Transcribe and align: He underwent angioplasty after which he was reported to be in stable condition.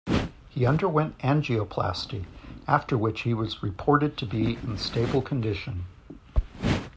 He 0.49 0.65
underwent 0.65 1.15
angioplasty 1.19 2.25
after 2.67 2.97
which 2.97 3.21
he 3.21 3.35
was 3.35 3.61
reported 3.61 4.17
to 4.17 4.25
be 4.25 4.55
in 4.55 4.79
stable 4.79 5.21
condition. 5.21 5.85